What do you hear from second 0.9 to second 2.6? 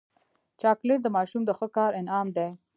د ماشوم د ښو کار انعام دی.